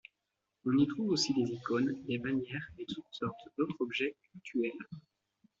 [0.65, 4.71] On y trouve aussi des icônes, des bannières et toutes sortes d'autres objets cultuels.